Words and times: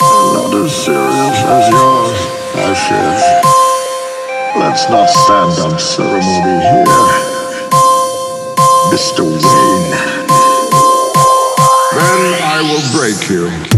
Not 0.00 0.54
a 0.54 0.68
sure 0.68 1.07
ashes. 2.90 3.22
Let's 4.56 4.88
not 4.88 5.08
stand 5.08 5.58
on 5.60 5.78
ceremony 5.78 6.60
here, 6.60 6.84
Mr. 8.90 9.22
Wayne. 9.22 9.90
Then 11.92 12.42
I 12.42 12.62
will 12.62 12.98
break 12.98 13.28
you. 13.28 13.77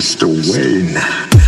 Mr. 0.00 0.24
Wayne. 0.50 1.39